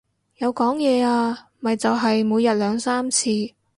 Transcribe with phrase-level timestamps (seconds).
[0.37, 3.29] 有講嘢啊，咪就係每日兩三次